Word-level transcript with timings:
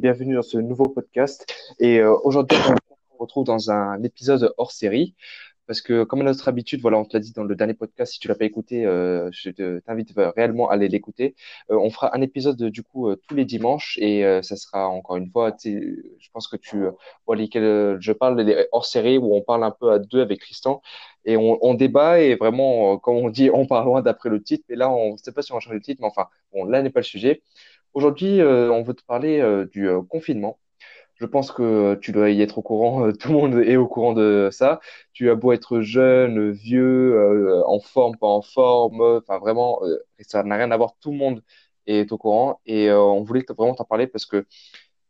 bienvenue 0.00 0.34
dans 0.34 0.42
ce 0.42 0.56
nouveau 0.56 0.84
podcast. 0.84 1.46
Et 1.78 1.98
euh, 1.98 2.16
aujourd'hui, 2.24 2.56
on 2.56 2.74
se 2.74 3.18
retrouve 3.18 3.44
dans 3.44 3.70
un 3.70 4.02
épisode 4.02 4.54
hors 4.56 4.72
série. 4.72 5.14
Parce 5.66 5.82
que, 5.82 6.04
comme 6.04 6.22
à 6.22 6.24
notre 6.24 6.48
habitude, 6.48 6.80
voilà, 6.80 6.96
on 6.96 7.04
te 7.04 7.16
l'a 7.16 7.20
dit 7.20 7.32
dans 7.32 7.44
le 7.44 7.54
dernier 7.54 7.74
podcast, 7.74 8.14
si 8.14 8.18
tu 8.18 8.26
l'as 8.26 8.34
pas 8.34 8.46
écouté, 8.46 8.86
euh, 8.86 9.30
je 9.30 9.50
t'invite 9.80 10.12
réellement 10.16 10.70
à 10.70 10.74
aller 10.74 10.88
l'écouter. 10.88 11.36
Euh, 11.70 11.76
on 11.76 11.90
fera 11.90 12.16
un 12.16 12.22
épisode 12.22 12.60
du 12.60 12.82
coup 12.82 13.14
tous 13.28 13.34
les 13.36 13.44
dimanches 13.44 13.98
et 14.00 14.22
ça 14.42 14.56
sera 14.56 14.88
encore 14.88 15.16
une 15.16 15.30
fois, 15.30 15.54
je 15.62 16.28
pense 16.32 16.48
que 16.48 16.56
tu 16.56 16.82
vois 17.26 17.36
lesquels 17.36 17.98
je 18.00 18.12
parle, 18.12 18.40
les 18.40 18.66
hors 18.72 18.86
série 18.86 19.18
où 19.18 19.32
on 19.36 19.42
parle 19.42 19.62
un 19.62 19.70
peu 19.70 19.92
à 19.92 20.00
deux 20.00 20.22
avec 20.22 20.40
Tristan 20.40 20.82
et 21.24 21.36
on, 21.36 21.74
débat 21.74 22.20
et 22.20 22.34
vraiment, 22.34 22.98
comme 22.98 23.16
on 23.16 23.28
dit, 23.30 23.50
on 23.52 23.66
part 23.66 23.84
loin 23.84 24.02
d'après 24.02 24.30
le 24.30 24.42
titre. 24.42 24.64
Mais 24.70 24.76
là, 24.76 24.90
on 24.90 25.12
ne 25.12 25.18
sait 25.18 25.32
pas 25.32 25.42
si 25.42 25.52
on 25.52 25.56
va 25.56 25.60
changer 25.60 25.76
le 25.76 25.82
titre, 25.82 26.00
mais 26.00 26.08
enfin, 26.08 26.26
bon, 26.52 26.64
là 26.64 26.82
n'est 26.82 26.90
pas 26.90 27.00
le 27.00 27.04
sujet. 27.04 27.42
Aujourd'hui, 27.94 28.40
euh, 28.40 28.70
on 28.72 28.82
veut 28.82 28.94
te 28.94 29.02
parler 29.04 29.40
euh, 29.40 29.66
du 29.66 29.88
euh, 29.88 30.02
confinement. 30.02 30.58
Je 31.16 31.26
pense 31.26 31.52
que 31.52 31.96
tu 31.96 32.12
dois 32.12 32.30
y 32.30 32.42
être 32.42 32.58
au 32.58 32.62
courant, 32.62 33.12
tout 33.12 33.28
le 33.28 33.34
monde 33.34 33.54
est 33.58 33.76
au 33.76 33.86
courant 33.88 34.12
de 34.14 34.48
ça. 34.52 34.80
Tu 35.12 35.30
as 35.30 35.34
beau 35.34 35.52
être 35.52 35.80
jeune, 35.82 36.50
vieux, 36.52 37.62
en 37.66 37.80
forme, 37.80 38.16
pas 38.16 38.26
en 38.28 38.42
forme, 38.42 39.02
enfin 39.02 39.38
vraiment, 39.38 39.80
ça 40.20 40.42
n'a 40.44 40.56
rien 40.56 40.70
à 40.70 40.76
voir, 40.78 40.94
tout 41.00 41.10
le 41.12 41.18
monde 41.18 41.42
est 41.86 42.10
au 42.12 42.18
courant 42.18 42.60
et 42.66 42.90
on 42.92 43.22
voulait 43.22 43.44
vraiment 43.48 43.74
t'en 43.74 43.84
parler 43.84 44.06
parce 44.06 44.26
que 44.26 44.46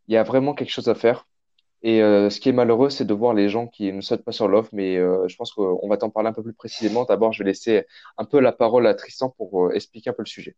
il 0.09 0.15
y 0.15 0.17
a 0.17 0.25
vraiment 0.25 0.55
quelque 0.55 0.71
chose 0.71 0.89
à 0.89 0.95
faire. 0.97 1.29
Et 1.83 2.01
ce 2.01 2.41
qui 2.41 2.49
est 2.51 2.53
malheureux, 2.53 2.91
c'est 2.91 3.07
de 3.07 3.15
voir 3.15 3.35
les 3.35 3.49
gens 3.49 3.69
qui 3.69 3.93
ne 3.93 4.01
sautent 4.01 4.25
pas 4.25 4.33
sur 4.33 4.49
l'offre, 4.49 4.71
mais 4.73 4.97
je 4.97 5.37
pense 5.37 5.53
qu'on 5.53 5.89
va 5.89 5.97
t'en 5.99 6.11
parler 6.11 6.31
un 6.31 6.33
peu 6.35 6.43
plus 6.43 6.55
précisément. 6.55 7.05
D'abord, 7.05 7.33
je 7.33 7.43
vais 7.45 7.51
laisser 7.51 7.87
un 8.19 8.25
peu 8.25 8.41
la 8.41 8.53
parole 8.53 8.87
à 8.89 8.95
Tristan 8.95 9.31
pour 9.31 9.73
expliquer 9.75 10.11
un 10.11 10.15
peu 10.15 10.23
le 10.23 10.29
sujet. 10.29 10.57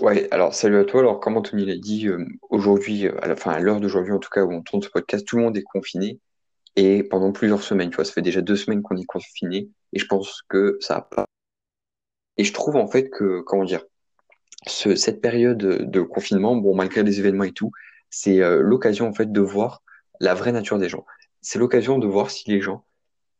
Ouais, 0.00 0.28
alors 0.30 0.54
salut 0.54 0.78
à 0.78 0.84
toi. 0.84 1.00
Alors, 1.00 1.20
comme 1.20 1.36
Anthony 1.36 1.66
l'a 1.66 1.76
dit, 1.76 2.08
euh, 2.08 2.24
aujourd'hui, 2.48 3.06
euh, 3.06 3.22
à 3.22 3.28
la, 3.28 3.36
fin, 3.36 3.50
à 3.50 3.58
l'heure 3.60 3.80
d'aujourd'hui, 3.80 4.12
en 4.14 4.18
tout 4.18 4.30
cas, 4.30 4.42
où 4.44 4.50
on 4.50 4.62
tourne 4.62 4.82
ce 4.82 4.88
podcast, 4.88 5.26
tout 5.26 5.36
le 5.36 5.42
monde 5.42 5.56
est 5.58 5.62
confiné 5.62 6.18
et 6.76 7.02
pendant 7.02 7.32
plusieurs 7.32 7.62
semaines. 7.62 7.90
Tu 7.90 7.96
vois, 7.96 8.06
ça 8.06 8.12
fait 8.12 8.22
déjà 8.22 8.40
deux 8.40 8.56
semaines 8.56 8.80
qu'on 8.80 8.96
est 8.96 9.04
confiné 9.04 9.68
et 9.92 9.98
je 9.98 10.06
pense 10.06 10.42
que 10.48 10.78
ça 10.80 10.96
a 10.96 11.02
pas. 11.02 11.26
Et 12.38 12.44
je 12.44 12.52
trouve 12.54 12.76
en 12.76 12.86
fait 12.86 13.10
que, 13.10 13.40
comment 13.42 13.64
dire, 13.64 13.84
ce, 14.66 14.96
cette 14.96 15.20
période 15.20 15.58
de 15.58 16.00
confinement, 16.00 16.56
bon, 16.56 16.74
malgré 16.74 17.02
les 17.02 17.18
événements 17.20 17.44
et 17.44 17.52
tout, 17.52 17.70
c'est 18.08 18.40
euh, 18.40 18.60
l'occasion 18.62 19.06
en 19.06 19.12
fait 19.12 19.30
de 19.30 19.40
voir 19.40 19.82
la 20.18 20.32
vraie 20.32 20.52
nature 20.52 20.78
des 20.78 20.88
gens. 20.88 21.04
C'est 21.42 21.58
l'occasion 21.58 21.98
de 21.98 22.06
voir 22.06 22.30
si 22.30 22.50
les 22.50 22.62
gens, 22.62 22.86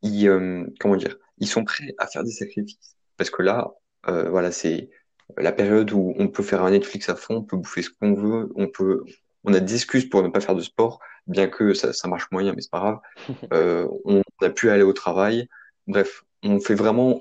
ils, 0.03 0.31
comment 0.79 0.97
dire, 0.97 1.17
ils 1.39 1.49
sont 1.49 1.65
prêts 1.65 1.95
à 1.99 2.07
faire 2.07 2.25
des 2.25 2.31
sacrifices. 2.33 2.97
Parce 3.17 3.31
que 3.31 3.43
là, 3.43 3.73
voilà, 4.07 4.51
c'est 4.51 4.91
la 5.39 5.53
période 5.53 5.93
où 5.93 6.15
on 6.19 6.29
peut 6.29 6.43
faire 6.43 6.63
un 6.63 6.71
Netflix 6.71 7.09
à 7.09 7.17
fond, 7.17 7.37
on 7.37 7.43
peut 7.43 7.57
bouffer 7.57 7.83
ce 7.83 7.91
qu'on 7.91 8.15
veut, 8.15 8.51
on 8.55 8.67
peut, 8.69 9.05
on 9.45 9.55
a 9.55 9.61
des 9.61 9.75
excuses 9.75 10.09
pour 10.09 10.23
ne 10.23 10.29
pas 10.29 10.41
faire 10.41 10.55
de 10.55 10.63
sport, 10.63 11.01
bien 11.27 11.49
que 11.49 11.75
ça, 11.75 11.93
ça 11.93 12.09
marche 12.09 12.31
moyen, 12.31 12.53
mais 12.55 12.63
c'est 12.63 12.71
pas 12.71 12.81
grave. 12.81 13.01
Euh, 13.53 13.89
on 14.05 14.23
a 14.43 14.51
pu 14.51 14.71
aller 14.71 14.83
au 14.83 14.93
travail. 14.93 15.49
Bref, 15.87 16.25
on 16.43 16.61
fait 16.61 16.75
vraiment 16.75 17.21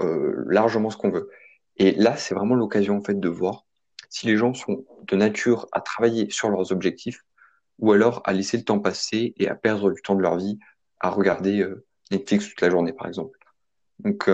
euh, 0.00 0.44
largement 0.46 0.90
ce 0.90 0.96
qu'on 0.96 1.10
veut. 1.10 1.30
Et 1.76 1.92
là, 1.92 2.16
c'est 2.16 2.34
vraiment 2.34 2.54
l'occasion 2.54 2.96
en 2.96 3.02
fait 3.02 3.18
de 3.18 3.28
voir 3.28 3.64
si 4.08 4.26
les 4.26 4.36
gens 4.36 4.54
sont 4.54 4.84
de 5.06 5.16
nature 5.16 5.66
à 5.72 5.80
travailler 5.80 6.28
sur 6.30 6.50
leurs 6.50 6.72
objectifs 6.72 7.24
ou 7.78 7.92
alors 7.92 8.20
à 8.24 8.32
laisser 8.32 8.58
le 8.58 8.64
temps 8.64 8.78
passer 8.78 9.32
et 9.38 9.48
à 9.48 9.54
perdre 9.54 9.90
du 9.90 10.02
temps 10.02 10.14
de 10.14 10.20
leur 10.20 10.36
vie 10.36 10.58
à 10.98 11.08
regarder 11.10 11.60
euh, 11.60 11.84
Netflix 12.10 12.48
toute 12.48 12.60
la 12.60 12.70
journée, 12.70 12.92
par 12.92 13.06
exemple. 13.06 13.38
Donc, 14.00 14.28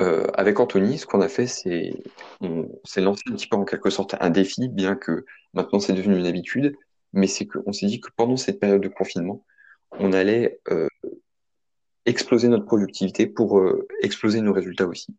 euh, 0.00 0.26
avec 0.34 0.58
Anthony, 0.60 0.98
ce 0.98 1.06
qu'on 1.06 1.20
a 1.20 1.28
fait, 1.28 1.46
c'est 1.46 1.92
on 2.40 2.68
s'est 2.84 3.00
lancé 3.00 3.22
un 3.28 3.32
petit 3.32 3.46
peu 3.46 3.56
en 3.56 3.64
quelque 3.64 3.90
sorte 3.90 4.14
un 4.20 4.30
défi, 4.30 4.68
bien 4.68 4.96
que 4.96 5.24
maintenant 5.54 5.80
c'est 5.80 5.92
devenu 5.92 6.18
une 6.18 6.26
habitude, 6.26 6.74
mais 7.12 7.26
c'est 7.26 7.46
qu'on 7.46 7.72
s'est 7.72 7.86
dit 7.86 8.00
que 8.00 8.08
pendant 8.16 8.36
cette 8.36 8.60
période 8.60 8.80
de 8.80 8.88
confinement, 8.88 9.44
on 9.98 10.12
allait 10.12 10.60
euh, 10.70 10.88
exploser 12.06 12.48
notre 12.48 12.64
productivité 12.64 13.26
pour 13.26 13.58
euh, 13.58 13.86
exploser 14.02 14.40
nos 14.40 14.52
résultats 14.52 14.86
aussi. 14.86 15.14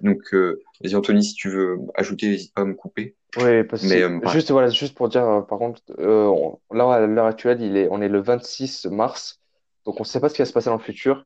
Donc, 0.00 0.34
vas-y 0.34 0.96
Anthony, 0.96 1.22
si 1.22 1.34
tu 1.34 1.48
veux 1.48 1.78
ajouter, 1.94 2.28
n'hésite 2.28 2.52
pas 2.52 2.62
à 2.62 2.64
me 2.64 2.74
couper. 2.74 3.14
Oui, 3.36 3.62
parce 3.62 3.86
que 3.86 4.28
juste 4.30 4.50
voilà, 4.50 4.68
juste 4.68 4.96
pour 4.96 5.08
dire, 5.08 5.46
par 5.48 5.58
contre, 5.58 5.80
là 5.98 6.94
à 6.94 7.06
l'heure 7.06 7.26
actuelle, 7.26 7.62
il 7.62 7.76
est, 7.76 7.86
on 7.92 8.02
est 8.02 8.08
le 8.08 8.20
26 8.20 8.86
mars, 8.86 9.40
donc 9.84 10.00
on 10.00 10.02
ne 10.02 10.06
sait 10.06 10.18
pas 10.18 10.28
ce 10.28 10.34
qui 10.34 10.42
va 10.42 10.46
se 10.46 10.52
passer 10.52 10.68
dans 10.68 10.76
le 10.76 10.82
futur. 10.82 11.24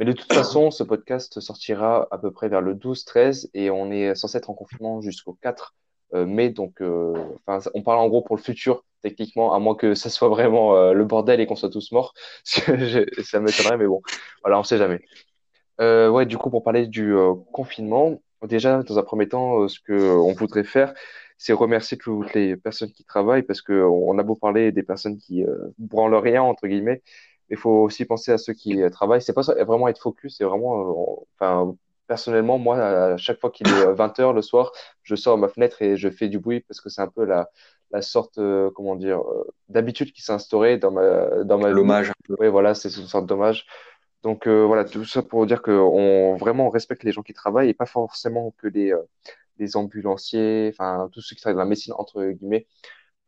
Mais 0.00 0.06
de 0.06 0.12
toute 0.12 0.32
façon, 0.32 0.70
ce 0.70 0.82
podcast 0.82 1.40
sortira 1.40 2.08
à 2.10 2.16
peu 2.16 2.30
près 2.30 2.48
vers 2.48 2.62
le 2.62 2.74
12-13 2.74 3.50
et 3.52 3.68
on 3.70 3.92
est 3.92 4.14
censé 4.14 4.38
être 4.38 4.48
en 4.48 4.54
confinement 4.54 5.02
jusqu'au 5.02 5.36
4 5.42 5.74
euh, 6.14 6.24
mai. 6.24 6.48
Donc, 6.48 6.80
euh, 6.80 7.12
on 7.74 7.82
parle 7.82 7.98
en 7.98 8.08
gros 8.08 8.22
pour 8.22 8.34
le 8.34 8.40
futur, 8.40 8.82
techniquement, 9.02 9.52
à 9.52 9.58
moins 9.58 9.74
que 9.74 9.92
ça 9.94 10.08
soit 10.08 10.30
vraiment 10.30 10.74
euh, 10.74 10.94
le 10.94 11.04
bordel 11.04 11.38
et 11.38 11.46
qu'on 11.46 11.54
soit 11.54 11.68
tous 11.68 11.92
morts. 11.92 12.14
ça 12.44 12.72
m'étonnerait, 13.40 13.76
mais 13.76 13.86
bon, 13.86 14.00
voilà, 14.42 14.58
on 14.58 14.62
sait 14.62 14.78
jamais. 14.78 15.02
ouais, 15.78 16.24
du 16.24 16.38
coup, 16.38 16.48
pour 16.48 16.62
parler 16.62 16.86
du 16.86 17.14
confinement, 17.52 18.22
déjà, 18.48 18.82
dans 18.82 18.98
un 18.98 19.02
premier 19.02 19.28
temps, 19.28 19.68
ce 19.68 19.80
que 19.80 19.92
on 19.92 20.32
voudrait 20.32 20.64
faire, 20.64 20.94
c'est 21.36 21.52
remercier 21.52 21.98
toutes 21.98 22.32
les 22.32 22.56
personnes 22.56 22.92
qui 22.92 23.04
travaillent 23.04 23.42
parce 23.42 23.60
que 23.60 23.82
on 23.82 24.18
a 24.18 24.22
beau 24.22 24.34
parler 24.34 24.72
des 24.72 24.82
personnes 24.82 25.18
qui 25.18 25.44
branlent 25.76 26.14
rien 26.14 26.42
entre 26.42 26.66
guillemets, 26.68 27.02
il 27.50 27.56
faut 27.56 27.82
aussi 27.82 28.04
penser 28.04 28.32
à 28.32 28.38
ceux 28.38 28.52
qui 28.52 28.80
euh, 28.80 28.90
travaillent. 28.90 29.22
C'est 29.22 29.32
pas 29.32 29.42
ça, 29.42 29.54
vraiment 29.64 29.88
être 29.88 30.00
focus, 30.00 30.36
c'est 30.38 30.44
vraiment, 30.44 30.80
euh, 30.80 31.24
enfin, 31.38 31.74
personnellement, 32.06 32.58
moi, 32.58 32.78
à 32.78 33.16
chaque 33.16 33.40
fois 33.40 33.50
qu'il 33.50 33.68
est 33.68 33.92
20 33.92 34.18
euh, 34.18 34.22
heures 34.22 34.32
le 34.32 34.42
soir, 34.42 34.72
je 35.02 35.14
sors 35.16 35.36
ma 35.36 35.48
fenêtre 35.48 35.82
et 35.82 35.96
je 35.96 36.08
fais 36.08 36.28
du 36.28 36.38
bruit 36.38 36.60
parce 36.60 36.80
que 36.80 36.88
c'est 36.88 37.02
un 37.02 37.08
peu 37.08 37.24
la, 37.24 37.50
la 37.90 38.02
sorte, 38.02 38.38
comment 38.74 38.94
dire, 38.96 39.22
d'habitude 39.68 40.12
qui 40.12 40.22
s'est 40.22 40.32
instaurée 40.32 40.78
dans 40.78 40.92
ma, 40.92 41.44
dans 41.44 41.58
ma 41.58 41.70
L'hommage. 41.70 42.12
Oui, 42.38 42.48
voilà, 42.48 42.74
c'est 42.74 42.88
une 42.96 43.06
sorte 43.06 43.26
d'hommage. 43.26 43.66
Donc 44.22 44.46
voilà, 44.46 44.84
tout 44.84 45.04
ça 45.04 45.22
pour 45.22 45.46
dire 45.46 45.62
qu'on 45.62 46.36
vraiment 46.36 46.68
respecte 46.68 47.02
les 47.04 47.12
gens 47.12 47.22
qui 47.22 47.32
travaillent 47.32 47.70
et 47.70 47.74
pas 47.74 47.86
forcément 47.86 48.54
que 48.58 48.68
les, 48.68 48.92
les 49.58 49.76
ambulanciers, 49.76 50.70
enfin 50.72 51.08
tous 51.12 51.20
ceux 51.20 51.34
qui 51.34 51.42
travaillent 51.42 51.56
dans 51.56 51.62
la 51.62 51.68
médecine 51.68 51.94
entre 51.96 52.24
guillemets, 52.24 52.66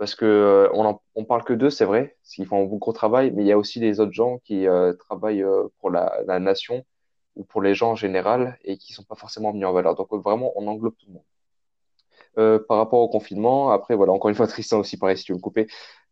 parce 0.03 0.17
que 0.17 0.25
euh, 0.25 0.69
on, 0.75 0.99
on 1.15 1.25
parle 1.25 1.45
que 1.45 1.53
d'eux, 1.53 1.71
c'est 1.71 1.85
vrai, 1.85 2.17
parce 2.21 2.35
qu'ils 2.35 2.45
font 2.45 2.61
un 2.61 2.67
gros 2.77 2.93
travail, 2.93 3.31
mais 3.31 3.45
il 3.45 3.47
y 3.47 3.53
a 3.53 3.57
aussi 3.57 3.79
les 3.79 4.01
autres 4.01 4.11
gens 4.11 4.39
qui 4.39 4.67
euh, 4.67 4.95
travaillent 4.95 5.45
euh, 5.45 5.69
pour 5.79 5.93
la, 5.93 6.23
la, 6.27 6.41
nation 6.41 6.85
ou 7.37 7.45
pour 7.45 7.63
les 7.63 7.77
gens 7.77 7.93
en 7.93 7.95
général 7.95 8.59
et 8.65 8.79
qui 8.79 8.95
sont 8.95 9.05
pas 9.05 9.15
forcément 9.15 9.53
mis 9.53 9.65
en 9.65 9.73
valeur. 9.73 9.95
Donc 9.95 10.13
vraiment, 10.13 10.51
on 10.57 10.67
englobe 10.67 10.97
tout 10.99 11.07
le 11.07 11.13
monde. 11.13 12.67
par 12.67 12.79
rapport 12.79 12.99
au 12.99 13.09
confinement, 13.11 13.71
après 13.71 13.95
voilà, 13.95 14.13
encore 14.13 14.29
une 14.29 14.35
fois 14.35 14.47
Tristan 14.49 14.81
aussi, 14.81 14.97
pareil 14.97 15.17
si 15.17 15.23
tu 15.23 15.31
veux 15.35 15.37
me 15.37 15.41
couper, 15.41 15.69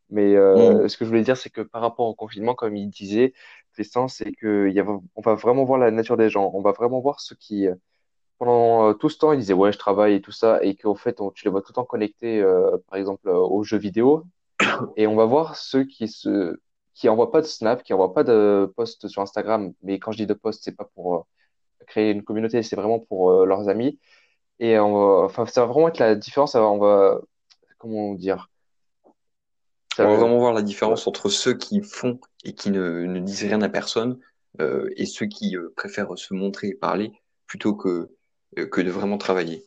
mais 0.09 0.37
mm. 0.37 0.89
ce 0.89 0.97
que 0.97 1.05
je 1.05 1.11
voulais 1.11 1.25
dire, 1.25 1.37
c'est 1.37 1.51
que 1.51 1.61
par 1.61 1.83
rapport 1.83 2.07
au 2.07 2.15
confinement, 2.15 2.55
comme 2.55 2.77
il 2.77 2.91
disait, 2.91 3.33
Tristan, 3.73 4.07
c'est 4.07 4.31
que 4.31 4.71
y 4.71 4.79
a, 4.79 4.87
on 4.87 5.21
va 5.21 5.35
vraiment 5.35 5.65
voir 5.65 5.81
la 5.81 5.91
nature 5.91 6.17
des 6.17 6.31
gens, 6.31 6.49
on 6.55 6.61
va 6.63 6.71
vraiment 6.71 7.01
voir 7.01 7.19
ce 7.19 7.35
qui 7.35 7.67
pendant 8.41 8.89
euh, 8.89 8.95
tout 8.95 9.11
ce 9.11 9.19
temps, 9.19 9.33
ils 9.33 9.39
disaient 9.39 9.53
ouais, 9.53 9.71
je 9.71 9.79
travaille 9.79 10.15
et 10.15 10.23
tout 10.23 10.33
ça, 10.33 10.65
et 10.65 10.75
qu'en 10.75 10.95
fait, 10.95 11.21
on, 11.21 11.31
tu 11.31 11.45
les 11.45 11.51
vois 11.51 11.61
tout 11.61 11.73
le 11.73 11.75
temps 11.75 11.85
connectés, 11.85 12.41
euh, 12.41 12.79
par 12.89 12.99
exemple, 12.99 13.29
euh, 13.29 13.37
aux 13.37 13.63
jeux 13.65 13.77
vidéo. 13.77 14.25
Et 14.97 15.07
on 15.07 15.15
va 15.15 15.27
voir 15.27 15.57
ceux 15.57 15.85
qui 15.85 16.09
se, 16.09 16.59
qui 16.95 17.11
envoient 17.11 17.31
pas 17.33 17.43
de 17.43 17.47
snap, 17.47 17.83
qui 17.83 17.93
envoient 17.93 18.15
pas 18.15 18.25
de 18.25 18.73
posts 18.77 19.09
sur 19.09 19.21
Instagram. 19.21 19.75
Mais 19.83 19.99
quand 19.99 20.13
je 20.13 20.17
dis 20.17 20.27
de 20.27 20.33
posts, 20.33 20.65
c'est 20.65 20.75
pas 20.75 20.89
pour 20.95 21.27
créer 21.87 22.13
une 22.13 22.23
communauté, 22.23 22.63
c'est 22.63 22.77
vraiment 22.77 22.99
pour 22.99 23.45
leurs 23.45 23.69
amis. 23.69 23.99
Et 24.59 24.79
on 24.79 25.25
enfin, 25.25 25.45
ça 25.47 25.63
va 25.63 25.73
vraiment 25.73 25.89
être 25.89 25.99
la 25.99 26.15
différence. 26.15 26.55
On 26.55 26.79
va, 26.79 27.21
comment 27.79 28.15
dire? 28.15 28.49
Ça 29.97 30.07
On 30.07 30.13
va 30.13 30.17
vraiment 30.17 30.39
voir 30.39 30.55
la 30.55 30.63
différence 30.63 31.07
entre 31.07 31.29
ceux 31.29 31.55
qui 31.55 31.83
font 31.83 32.21
et 32.45 32.55
qui 32.55 32.71
ne, 32.71 33.05
ne 33.05 33.21
disent 33.21 33.45
rien 33.45 33.61
à 33.63 33.69
personne 33.69 34.19
et 34.59 35.07
ceux 35.07 35.27
qui 35.27 35.57
préfèrent 35.77 36.17
se 36.17 36.35
montrer 36.35 36.69
et 36.69 36.75
parler 36.75 37.13
plutôt 37.47 37.75
que 37.75 38.11
que 38.57 38.81
de 38.81 38.91
vraiment 38.91 39.19
travailler. 39.19 39.67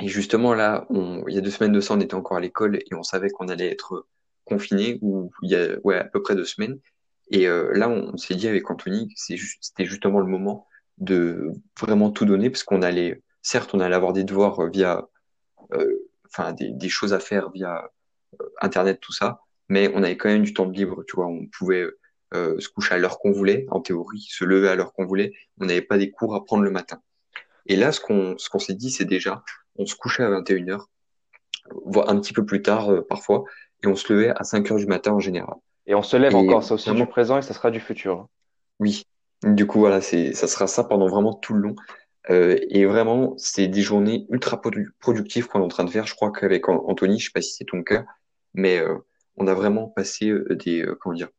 Et 0.00 0.08
justement, 0.08 0.54
là, 0.54 0.86
on, 0.90 1.24
il 1.28 1.34
y 1.34 1.38
a 1.38 1.40
deux 1.40 1.50
semaines 1.50 1.72
de 1.72 1.80
ça, 1.80 1.94
on 1.94 2.00
était 2.00 2.14
encore 2.14 2.36
à 2.36 2.40
l'école 2.40 2.76
et 2.76 2.94
on 2.94 3.02
savait 3.02 3.30
qu'on 3.30 3.48
allait 3.48 3.70
être 3.70 4.06
confiné, 4.44 4.98
ou 5.02 5.30
il 5.42 5.50
y 5.50 5.56
a 5.56 5.78
ouais, 5.84 5.96
à 5.98 6.04
peu 6.04 6.22
près 6.22 6.34
deux 6.34 6.44
semaines. 6.44 6.80
Et 7.30 7.46
euh, 7.46 7.70
là, 7.74 7.88
on, 7.88 8.16
s'est 8.16 8.34
dit 8.34 8.48
avec 8.48 8.68
Anthony 8.70 9.12
c'était 9.16 9.84
justement 9.84 10.18
le 10.18 10.26
moment 10.26 10.66
de 10.98 11.52
vraiment 11.78 12.10
tout 12.10 12.24
donner, 12.24 12.50
parce 12.50 12.64
qu'on 12.64 12.82
allait, 12.82 13.22
certes, 13.42 13.74
on 13.74 13.80
allait 13.80 13.94
avoir 13.94 14.12
des 14.12 14.24
devoirs 14.24 14.68
via, 14.70 15.08
euh, 15.72 16.08
enfin, 16.26 16.52
des, 16.52 16.70
des, 16.70 16.88
choses 16.88 17.12
à 17.12 17.20
faire 17.20 17.50
via 17.50 17.90
euh, 18.40 18.44
Internet, 18.60 19.00
tout 19.00 19.12
ça, 19.12 19.40
mais 19.68 19.90
on 19.94 20.02
avait 20.02 20.16
quand 20.16 20.28
même 20.28 20.42
du 20.42 20.52
temps 20.52 20.66
de 20.66 20.76
libre, 20.76 21.04
tu 21.06 21.16
vois, 21.16 21.26
on 21.26 21.46
pouvait 21.46 21.86
euh, 22.34 22.60
se 22.60 22.68
coucher 22.68 22.94
à 22.94 22.98
l'heure 22.98 23.18
qu'on 23.18 23.32
voulait, 23.32 23.66
en 23.70 23.80
théorie, 23.80 24.26
se 24.28 24.44
lever 24.44 24.68
à 24.68 24.76
l'heure 24.76 24.92
qu'on 24.92 25.04
voulait, 25.04 25.32
on 25.58 25.66
n'avait 25.66 25.82
pas 25.82 25.98
des 25.98 26.10
cours 26.10 26.34
à 26.34 26.44
prendre 26.44 26.62
le 26.62 26.70
matin. 26.70 27.00
Et 27.66 27.76
là, 27.76 27.92
ce 27.92 28.00
qu'on 28.00 28.36
ce 28.38 28.48
qu'on 28.48 28.58
s'est 28.58 28.74
dit, 28.74 28.90
c'est 28.90 29.04
déjà, 29.04 29.42
on 29.76 29.86
se 29.86 29.94
couchait 29.94 30.22
à 30.22 30.30
21h, 30.30 30.84
voire 31.84 32.08
un 32.08 32.20
petit 32.20 32.32
peu 32.32 32.44
plus 32.44 32.62
tard 32.62 32.92
euh, 32.92 33.06
parfois, 33.06 33.44
et 33.82 33.86
on 33.86 33.96
se 33.96 34.12
levait 34.12 34.30
à 34.30 34.42
5h 34.42 34.76
du 34.78 34.86
matin 34.86 35.12
en 35.12 35.20
général. 35.20 35.54
Et 35.86 35.94
on 35.94 36.02
se 36.02 36.16
lève 36.16 36.34
encore, 36.34 36.62
ça 36.62 36.74
aussi 36.74 36.90
du 36.92 37.06
présent 37.06 37.38
et 37.38 37.42
ça 37.42 37.54
sera 37.54 37.70
du 37.70 37.80
futur. 37.80 38.28
Oui, 38.78 39.04
du 39.42 39.66
coup, 39.66 39.80
voilà, 39.80 40.00
c'est 40.00 40.32
ça 40.34 40.46
sera 40.46 40.66
ça 40.66 40.84
pendant 40.84 41.08
vraiment 41.08 41.34
tout 41.34 41.54
le 41.54 41.60
long. 41.60 41.74
Euh, 42.28 42.58
et 42.68 42.84
vraiment, 42.84 43.34
c'est 43.38 43.66
des 43.66 43.80
journées 43.80 44.26
ultra 44.28 44.60
productives 45.00 45.48
qu'on 45.48 45.60
est 45.60 45.64
en 45.64 45.68
train 45.68 45.84
de 45.84 45.90
faire. 45.90 46.06
Je 46.06 46.14
crois 46.14 46.30
qu'avec 46.30 46.68
Anthony, 46.68 47.18
je 47.18 47.26
sais 47.26 47.32
pas 47.32 47.40
si 47.40 47.54
c'est 47.54 47.64
ton 47.64 47.82
cas, 47.82 48.04
mais 48.52 48.78
euh, 48.78 48.94
on 49.36 49.46
a 49.46 49.54
vraiment 49.54 49.88
passé 49.88 50.32
des, 50.50 50.86
comment 51.00 51.14
dire, 51.14 51.30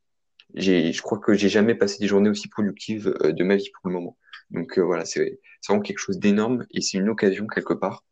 je 0.55 1.01
crois 1.01 1.19
que 1.19 1.33
j'ai 1.33 1.49
jamais 1.49 1.75
passé 1.75 1.97
des 1.99 2.07
journées 2.07 2.29
aussi 2.29 2.47
productives 2.47 3.13
de 3.23 3.43
ma 3.43 3.55
vie 3.55 3.69
pour 3.73 3.89
le 3.89 3.95
moment. 3.95 4.17
Donc 4.49 4.77
voilà, 4.79 5.05
c'est 5.05 5.39
vraiment 5.67 5.81
quelque 5.81 5.99
chose 5.99 6.19
d'énorme 6.19 6.65
et 6.71 6.81
c'est 6.81 6.97
une 6.97 7.09
occasion 7.09 7.47
quelque 7.47 7.73
part 7.73 8.03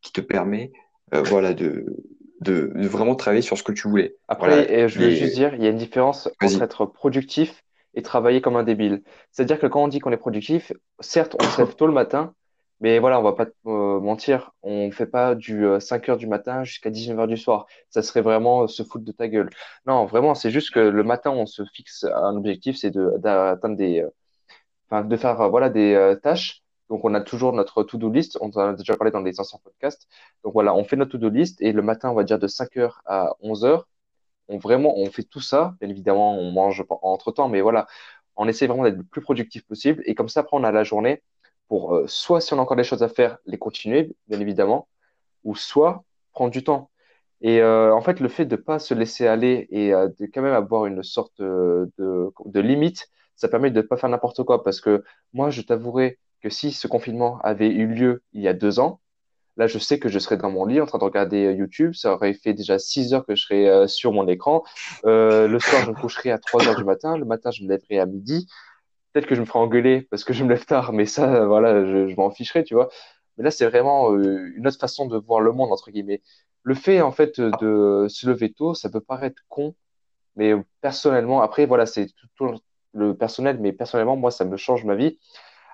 qui 0.00 0.12
te 0.12 0.20
permet, 0.20 0.72
voilà, 1.12 1.54
de, 1.54 1.86
de, 2.40 2.70
vraiment 2.74 3.14
travailler 3.14 3.42
sur 3.42 3.58
ce 3.58 3.62
que 3.62 3.72
tu 3.72 3.88
voulais. 3.88 4.16
Après, 4.28 4.88
je 4.88 4.98
veux 4.98 5.10
juste 5.10 5.34
dire, 5.34 5.54
il 5.54 5.62
y 5.62 5.66
a 5.66 5.70
une 5.70 5.76
différence 5.76 6.28
entre 6.40 6.62
être 6.62 6.86
productif 6.86 7.64
et 7.94 8.02
travailler 8.02 8.40
comme 8.40 8.56
un 8.56 8.62
débile. 8.62 9.02
C'est-à-dire 9.32 9.58
que 9.58 9.66
quand 9.66 9.82
on 9.82 9.88
dit 9.88 9.98
qu'on 9.98 10.12
est 10.12 10.18
productif, 10.18 10.72
certes, 11.00 11.36
on 11.40 11.44
se 11.44 11.60
lève 11.60 11.74
tôt 11.74 11.86
le 11.86 11.92
matin, 11.92 12.34
mais 12.80 12.98
voilà, 13.00 13.18
on 13.18 13.22
va 13.22 13.32
pas 13.32 13.46
euh, 13.66 14.00
mentir, 14.00 14.52
on 14.62 14.90
fait 14.92 15.06
pas 15.06 15.34
du 15.34 15.66
5 15.80 16.08
euh, 16.08 16.12
heures 16.12 16.18
du 16.18 16.28
matin 16.28 16.62
jusqu'à 16.64 16.90
19 16.90 17.18
heures 17.18 17.26
du 17.26 17.36
soir. 17.36 17.66
Ça 17.90 18.02
serait 18.02 18.20
vraiment 18.22 18.62
euh, 18.64 18.66
se 18.68 18.84
foutre 18.84 19.04
de 19.04 19.12
ta 19.12 19.28
gueule. 19.28 19.50
Non, 19.86 20.06
vraiment, 20.06 20.34
c'est 20.34 20.50
juste 20.50 20.70
que 20.72 20.78
le 20.80 21.02
matin, 21.02 21.30
on 21.30 21.46
se 21.46 21.64
fixe 21.74 22.04
un 22.04 22.36
objectif, 22.36 22.76
c'est 22.76 22.90
de 22.90 23.14
d'atteindre 23.18 23.76
des, 23.76 24.04
enfin, 24.90 25.04
de 25.04 25.16
faire 25.16 25.48
voilà 25.50 25.70
des 25.70 26.16
tâches. 26.22 26.62
Donc, 26.88 27.04
on 27.04 27.14
a 27.14 27.20
toujours 27.20 27.52
notre 27.52 27.82
to-do 27.82 28.10
list. 28.10 28.38
On 28.40 28.50
en 28.50 28.58
a 28.58 28.72
déjà 28.74 28.96
parlé 28.96 29.10
dans 29.10 29.20
les 29.20 29.40
anciens 29.40 29.58
podcasts. 29.62 30.08
Donc 30.44 30.54
voilà, 30.54 30.74
on 30.74 30.84
fait 30.84 30.96
notre 30.96 31.12
to-do 31.12 31.28
list 31.30 31.60
et 31.60 31.72
le 31.72 31.82
matin, 31.82 32.10
on 32.10 32.14
va 32.14 32.24
dire 32.24 32.38
de 32.38 32.46
5 32.46 32.76
heures 32.78 33.02
à 33.06 33.34
11 33.40 33.64
heures. 33.64 33.88
On 34.48 34.58
vraiment, 34.58 34.96
on 34.98 35.10
fait 35.10 35.24
tout 35.24 35.40
ça. 35.40 35.74
Bien 35.80 35.90
évidemment, 35.90 36.38
on 36.38 36.50
mange 36.52 36.84
entre 37.02 37.32
temps, 37.32 37.48
mais 37.48 37.60
voilà, 37.60 37.86
on 38.36 38.48
essaie 38.48 38.66
vraiment 38.66 38.84
d'être 38.84 38.96
le 38.96 39.04
plus 39.04 39.20
productif 39.22 39.66
possible. 39.66 40.02
Et 40.06 40.14
comme 40.14 40.28
ça, 40.28 40.40
après, 40.40 40.56
on 40.56 40.64
a 40.64 40.72
la 40.72 40.84
journée 40.84 41.22
pour 41.68 41.94
euh, 41.94 42.06
soit, 42.08 42.40
si 42.40 42.52
on 42.54 42.58
a 42.58 42.62
encore 42.62 42.76
des 42.76 42.84
choses 42.84 43.02
à 43.02 43.08
faire, 43.08 43.38
les 43.46 43.58
continuer, 43.58 44.16
bien 44.28 44.40
évidemment, 44.40 44.88
ou 45.44 45.54
soit 45.54 46.04
prendre 46.32 46.50
du 46.50 46.64
temps. 46.64 46.90
Et 47.40 47.60
euh, 47.60 47.94
en 47.94 48.00
fait, 48.00 48.20
le 48.20 48.28
fait 48.28 48.46
de 48.46 48.56
ne 48.56 48.60
pas 48.60 48.78
se 48.78 48.94
laisser 48.94 49.26
aller 49.26 49.68
et 49.70 49.94
euh, 49.94 50.08
de 50.18 50.26
quand 50.26 50.42
même 50.42 50.54
avoir 50.54 50.86
une 50.86 51.02
sorte 51.02 51.40
de, 51.40 51.90
de 51.98 52.60
limite, 52.60 53.08
ça 53.36 53.48
permet 53.48 53.70
de 53.70 53.76
ne 53.76 53.86
pas 53.86 53.96
faire 53.96 54.08
n'importe 54.08 54.42
quoi. 54.42 54.64
Parce 54.64 54.80
que 54.80 55.04
moi, 55.32 55.50
je 55.50 55.62
t'avouerai 55.62 56.18
que 56.42 56.50
si 56.50 56.72
ce 56.72 56.88
confinement 56.88 57.38
avait 57.42 57.68
eu 57.68 57.86
lieu 57.86 58.22
il 58.32 58.42
y 58.42 58.48
a 58.48 58.54
deux 58.54 58.80
ans, 58.80 59.00
là, 59.56 59.66
je 59.66 59.78
sais 59.78 59.98
que 59.98 60.08
je 60.08 60.18
serais 60.18 60.36
dans 60.36 60.50
mon 60.50 60.64
lit 60.66 60.80
en 60.80 60.86
train 60.86 60.98
de 60.98 61.04
regarder 61.04 61.52
YouTube. 61.52 61.94
Ça 61.94 62.14
aurait 62.14 62.34
fait 62.34 62.54
déjà 62.54 62.78
six 62.78 63.14
heures 63.14 63.26
que 63.26 63.36
je 63.36 63.44
serais 63.44 63.88
sur 63.88 64.12
mon 64.12 64.26
écran. 64.26 64.64
le 65.04 65.58
soir, 65.60 65.84
je 65.84 65.90
me 65.90 65.94
coucherai 65.94 66.30
à 66.32 66.38
3 66.38 66.66
heures 66.66 66.76
du 66.76 66.84
matin. 66.84 67.16
Le 67.16 67.24
matin, 67.24 67.50
je 67.50 67.62
me 67.62 67.68
lèverai 67.68 68.00
à 68.00 68.06
midi 68.06 68.48
peut-être 69.12 69.26
que 69.26 69.34
je 69.34 69.40
me 69.40 69.46
ferai 69.46 69.58
engueuler 69.58 70.02
parce 70.02 70.24
que 70.24 70.32
je 70.32 70.44
me 70.44 70.50
lève 70.50 70.64
tard, 70.64 70.92
mais 70.92 71.06
ça, 71.06 71.46
voilà, 71.46 71.84
je, 71.84 72.14
m'en 72.16 72.30
ficherai, 72.30 72.64
tu 72.64 72.74
vois. 72.74 72.88
Mais 73.36 73.44
là, 73.44 73.50
c'est 73.50 73.66
vraiment 73.66 74.12
euh, 74.12 74.52
une 74.56 74.66
autre 74.66 74.78
façon 74.78 75.06
de 75.06 75.16
voir 75.16 75.40
le 75.40 75.52
monde, 75.52 75.72
entre 75.72 75.90
guillemets. 75.90 76.22
Le 76.62 76.74
fait, 76.74 77.00
en 77.00 77.12
fait, 77.12 77.40
de 77.40 78.06
se 78.08 78.28
lever 78.28 78.52
tôt, 78.52 78.74
ça 78.74 78.90
peut 78.90 79.00
paraître 79.00 79.42
con, 79.48 79.74
mais 80.36 80.54
personnellement, 80.80 81.42
après, 81.42 81.66
voilà, 81.66 81.84
c'est 81.84 82.06
tout, 82.36 82.54
le 82.94 83.14
personnel, 83.14 83.58
mais 83.60 83.72
personnellement, 83.72 84.16
moi, 84.16 84.30
ça 84.30 84.44
me 84.44 84.56
change 84.56 84.84
ma 84.84 84.94
vie. 84.94 85.18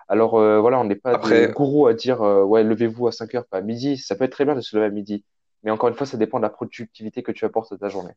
Alors, 0.08 0.38
euh, 0.38 0.60
voilà, 0.60 0.80
on 0.80 0.84
n'est 0.84 0.96
pas 0.96 1.18
des 1.18 1.48
gourous 1.48 1.86
à 1.86 1.94
dire, 1.94 2.22
euh, 2.22 2.42
ouais, 2.44 2.64
levez-vous 2.64 3.06
à 3.06 3.12
5 3.12 3.34
heures, 3.34 3.46
pas 3.46 3.58
à 3.58 3.60
midi. 3.60 3.98
Ça 3.98 4.16
peut 4.16 4.24
être 4.24 4.32
très 4.32 4.44
bien 4.44 4.54
de 4.54 4.60
se 4.60 4.76
lever 4.76 4.86
à 4.86 4.90
midi. 4.90 5.24
Mais 5.62 5.70
encore 5.70 5.88
une 5.88 5.94
fois, 5.94 6.06
ça 6.06 6.16
dépend 6.16 6.38
de 6.38 6.42
la 6.42 6.50
productivité 6.50 7.22
que 7.22 7.32
tu 7.32 7.44
apportes 7.44 7.72
à 7.72 7.78
ta 7.78 7.88
journée. 7.88 8.12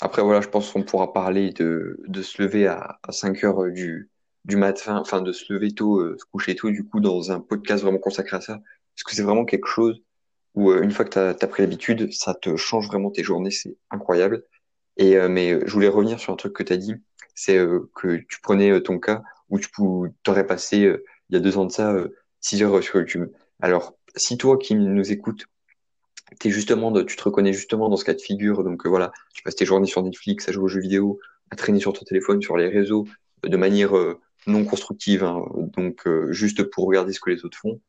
Après, 0.00 0.22
voilà, 0.22 0.40
je 0.40 0.48
pense 0.48 0.72
qu'on 0.72 0.82
pourra 0.82 1.12
parler 1.12 1.50
de, 1.52 2.00
de 2.06 2.22
se 2.22 2.42
lever 2.42 2.66
à, 2.66 2.98
à 3.02 3.12
5 3.12 3.44
heures 3.44 3.64
euh, 3.64 3.70
du, 3.70 4.10
du 4.44 4.56
matin, 4.56 4.98
enfin 4.98 5.22
de 5.22 5.32
se 5.32 5.52
lever 5.52 5.72
tôt, 5.72 6.00
euh, 6.00 6.16
se 6.18 6.24
coucher 6.24 6.56
tôt, 6.56 6.70
du 6.70 6.84
coup, 6.84 7.00
dans 7.00 7.30
un 7.30 7.40
podcast 7.40 7.82
vraiment 7.82 7.98
consacré 7.98 8.36
à 8.36 8.40
ça. 8.40 8.54
Parce 8.94 9.04
que 9.04 9.14
c'est 9.14 9.22
vraiment 9.22 9.44
quelque 9.44 9.68
chose 9.68 10.02
où, 10.54 10.70
euh, 10.70 10.82
une 10.82 10.90
fois 10.90 11.04
que 11.04 11.10
tu 11.10 11.18
as, 11.18 11.48
pris 11.48 11.62
l'habitude, 11.62 12.12
ça 12.12 12.34
te 12.34 12.56
change 12.56 12.88
vraiment 12.88 13.10
tes 13.10 13.22
journées, 13.22 13.50
c'est 13.50 13.76
incroyable. 13.90 14.44
Et, 14.96 15.16
mais 15.28 15.58
je 15.66 15.72
voulais 15.72 15.88
revenir 15.88 16.20
sur 16.20 16.32
un 16.32 16.36
truc 16.36 16.52
que 16.52 16.62
tu 16.62 16.72
as 16.72 16.76
dit, 16.76 16.94
c'est 17.34 17.58
que 17.96 18.16
tu 18.28 18.40
prenais 18.40 18.80
ton 18.80 19.00
cas 19.00 19.22
où 19.50 19.58
tu 19.58 19.68
t'aurais 20.22 20.46
passé, 20.46 20.78
il 21.30 21.34
y 21.34 21.36
a 21.36 21.40
deux 21.40 21.58
ans 21.58 21.64
de 21.64 21.72
ça, 21.72 21.96
6 22.40 22.62
heures 22.62 22.80
sur 22.80 23.00
YouTube. 23.00 23.28
Alors, 23.60 23.96
si 24.14 24.38
toi 24.38 24.56
qui 24.56 24.76
nous 24.76 25.10
écoutes, 25.10 25.46
t'es 26.38 26.50
justement 26.50 26.92
tu 27.04 27.16
te 27.16 27.22
reconnais 27.22 27.52
justement 27.52 27.88
dans 27.88 27.96
ce 27.96 28.04
cas 28.04 28.14
de 28.14 28.20
figure. 28.20 28.64
Donc 28.64 28.86
euh, 28.86 28.88
voilà, 28.88 29.12
tu 29.32 29.42
passes 29.42 29.56
tes 29.56 29.66
journées 29.66 29.86
sur 29.86 30.02
Netflix 30.02 30.48
à 30.48 30.52
jouer 30.52 30.64
aux 30.64 30.68
jeux 30.68 30.80
vidéo, 30.80 31.18
à 31.50 31.56
traîner 31.56 31.80
sur 31.80 31.92
ton 31.92 32.04
téléphone, 32.04 32.40
sur 32.42 32.56
les 32.56 32.68
réseaux, 32.68 33.06
euh, 33.44 33.48
de 33.48 33.56
manière 33.56 33.96
euh, 33.96 34.20
non 34.46 34.64
constructive, 34.64 35.24
hein, 35.24 35.42
donc 35.76 36.06
juste 36.30 36.62
pour 36.64 36.86
regarder 36.86 37.12
ce 37.12 37.20
que 37.20 37.30
les 37.30 37.44
autres 37.46 37.58
font. 37.58 37.80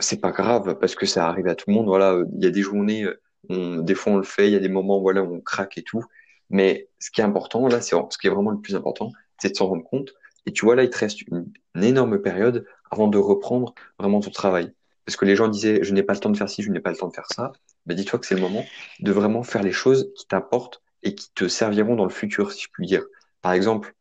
c'est 0.00 0.20
pas 0.20 0.32
grave 0.32 0.78
parce 0.80 0.94
que 0.96 1.06
ça 1.06 1.28
arrive 1.28 1.46
à 1.46 1.54
tout 1.54 1.66
le 1.68 1.74
monde. 1.74 1.86
Voilà, 1.86 2.20
il 2.36 2.44
y 2.44 2.46
a 2.46 2.50
des 2.50 2.62
journées, 2.62 3.06
on, 3.48 3.78
des 3.78 3.94
fois 3.94 4.14
on 4.14 4.16
le 4.16 4.24
fait, 4.24 4.48
il 4.48 4.52
y 4.52 4.56
a 4.56 4.60
des 4.60 4.68
moments 4.68 5.00
voilà 5.00 5.22
où 5.22 5.34
on 5.34 5.40
craque 5.40 5.78
et 5.78 5.82
tout. 5.82 6.02
Mais 6.50 6.88
ce 6.98 7.10
qui 7.12 7.20
est 7.20 7.24
important 7.24 7.68
là, 7.68 7.80
c'est 7.80 7.94
ce 8.10 8.18
qui 8.18 8.26
est 8.26 8.30
vraiment 8.30 8.50
le 8.50 8.60
plus 8.60 8.74
important, 8.74 9.12
c'est 9.38 9.50
de 9.50 9.56
s'en 9.56 9.68
rendre 9.68 9.84
compte. 9.84 10.12
Et 10.46 10.52
tu 10.52 10.64
vois 10.64 10.74
là, 10.74 10.82
il 10.82 10.90
te 10.90 10.98
reste 10.98 11.22
une 11.22 11.52
énorme 11.80 12.20
période 12.20 12.66
avant 12.90 13.06
de 13.06 13.18
reprendre 13.18 13.74
vraiment 13.98 14.20
ton 14.20 14.30
travail 14.30 14.72
parce 15.10 15.16
que 15.16 15.24
les 15.24 15.34
gens 15.34 15.48
disaient 15.48 15.80
je 15.82 15.92
n'ai 15.92 16.04
pas 16.04 16.12
le 16.12 16.20
temps 16.20 16.30
de 16.30 16.36
faire 16.36 16.48
ci, 16.48 16.62
je 16.62 16.70
n'ai 16.70 16.78
pas 16.78 16.90
le 16.90 16.96
temps 16.96 17.08
de 17.08 17.12
faire 17.12 17.26
ça, 17.34 17.50
mais 17.84 17.96
dis-toi 17.96 18.20
que 18.20 18.26
c'est 18.26 18.36
le 18.36 18.40
moment 18.40 18.64
de 19.00 19.10
vraiment 19.10 19.42
faire 19.42 19.64
les 19.64 19.72
choses 19.72 20.12
qui 20.16 20.24
t'apportent 20.28 20.82
et 21.02 21.16
qui 21.16 21.32
te 21.34 21.48
serviront 21.48 21.96
dans 21.96 22.04
le 22.04 22.10
futur, 22.10 22.52
si 22.52 22.62
je 22.62 22.68
puis 22.72 22.86
dire. 22.86 23.02
Par 23.42 23.52
exemple, 23.52 23.96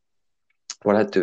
voilà, 0.83 1.05
tu 1.05 1.19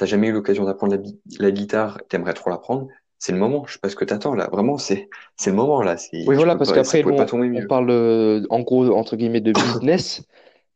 n'as 0.00 0.06
jamais 0.06 0.28
eu 0.28 0.32
l'occasion 0.32 0.64
d'apprendre 0.64 0.96
la, 1.38 1.50
guitare, 1.50 2.00
tu 2.08 2.16
aimerais 2.16 2.32
trop 2.32 2.48
l'apprendre, 2.48 2.88
c'est 3.18 3.32
le 3.32 3.38
moment. 3.38 3.66
Je 3.66 3.74
sais 3.74 3.78
pas 3.78 3.90
ce 3.90 3.96
que 3.96 4.06
t'attends 4.06 4.34
là. 4.34 4.48
Vraiment, 4.50 4.78
c'est 4.78 5.10
c'est 5.36 5.50
le 5.50 5.56
moment 5.56 5.82
là. 5.82 5.96
Oui, 6.14 6.34
voilà, 6.34 6.56
parce 6.56 6.72
qu'après, 6.72 7.04
on 7.04 7.66
parle 7.66 7.90
euh, 7.90 8.46
en 8.48 8.60
gros 8.60 8.90
entre 8.96 9.16
guillemets 9.16 9.42
de 9.42 9.52
business. 9.52 10.22